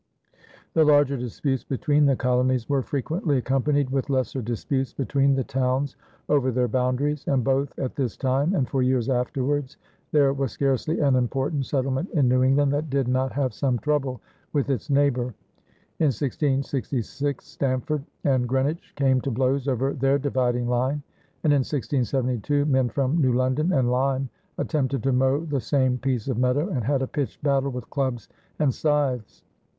The 0.73 0.83
larger 0.83 1.15
disputes 1.15 1.63
between 1.63 2.07
the 2.07 2.15
colonies 2.15 2.67
were 2.67 2.81
frequently 2.81 3.37
accompanied 3.37 3.91
with 3.91 4.09
lesser 4.09 4.41
disputes 4.41 4.93
between 4.95 5.35
the 5.35 5.43
towns 5.43 5.95
over 6.27 6.49
their 6.51 6.67
boundaries; 6.67 7.23
and 7.27 7.43
both 7.43 7.77
at 7.77 7.93
this 7.95 8.17
time 8.17 8.55
and 8.55 8.67
for 8.67 8.81
years 8.81 9.09
afterwards 9.09 9.77
there 10.11 10.33
was 10.33 10.53
scarcely 10.53 10.99
an 11.01 11.15
important 11.15 11.67
settlement 11.67 12.09
in 12.15 12.27
New 12.27 12.41
England 12.41 12.73
that 12.73 12.89
did 12.89 13.07
not 13.07 13.31
have 13.33 13.53
some 13.53 13.77
trouble 13.77 14.19
with 14.53 14.71
its 14.71 14.89
neighbor. 14.89 15.35
In 15.99 16.07
1666 16.07 17.45
Stamford 17.45 18.03
and 18.23 18.49
Greenwich 18.49 18.93
came 18.95 19.21
to 19.21 19.29
blows 19.29 19.67
over 19.67 19.93
their 19.93 20.17
dividing 20.17 20.67
line, 20.67 21.03
and 21.43 21.53
in 21.53 21.59
1672 21.59 22.65
men 22.65 22.89
from 22.89 23.21
New 23.21 23.33
London 23.33 23.71
and 23.71 23.91
Lyme 23.91 24.29
attempted 24.57 25.03
to 25.03 25.13
mow 25.13 25.45
the 25.45 25.61
same 25.61 25.99
piece 25.99 26.27
of 26.27 26.39
meadow 26.39 26.69
and 26.69 26.83
had 26.83 27.03
a 27.03 27.07
pitched 27.07 27.43
battle 27.43 27.69
with 27.69 27.87
clubs 27.91 28.29
and 28.57 28.73
scythes. 28.73 29.43